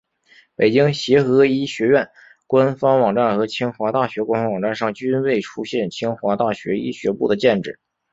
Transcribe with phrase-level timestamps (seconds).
[0.55, 2.09] 北京协和医学院
[2.47, 7.79] 官方网站和清华大学官方网站上均未出现清华大学医学部的建制。